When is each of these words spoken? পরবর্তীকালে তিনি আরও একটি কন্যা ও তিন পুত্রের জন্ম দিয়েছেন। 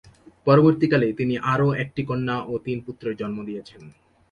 পরবর্তীকালে 0.47 1.07
তিনি 1.19 1.35
আরও 1.53 1.67
একটি 1.83 2.01
কন্যা 2.09 2.37
ও 2.47 2.53
তিন 2.65 2.77
পুত্রের 2.85 3.13
জন্ম 3.21 3.37
দিয়েছেন। 3.45 3.81